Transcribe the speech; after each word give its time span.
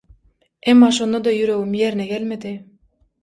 emma 0.73 0.87
şonda-da 0.99 1.33
ýüregim 1.41 1.77
ýerine 1.81 2.07
gelmedi. 2.13 2.55